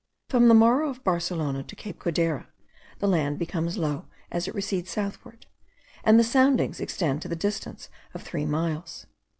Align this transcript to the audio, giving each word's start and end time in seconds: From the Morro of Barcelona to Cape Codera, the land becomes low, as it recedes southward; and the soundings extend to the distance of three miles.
From 0.29 0.47
the 0.47 0.55
Morro 0.55 0.89
of 0.89 1.03
Barcelona 1.03 1.61
to 1.61 1.75
Cape 1.75 1.99
Codera, 1.99 2.47
the 2.97 3.07
land 3.07 3.37
becomes 3.37 3.77
low, 3.77 4.07
as 4.31 4.47
it 4.47 4.55
recedes 4.55 4.89
southward; 4.89 5.45
and 6.03 6.19
the 6.19 6.23
soundings 6.23 6.79
extend 6.79 7.21
to 7.21 7.27
the 7.27 7.35
distance 7.35 7.87
of 8.15 8.23
three 8.23 8.47
miles. 8.47 9.05